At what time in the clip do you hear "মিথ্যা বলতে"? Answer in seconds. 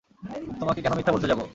0.97-1.27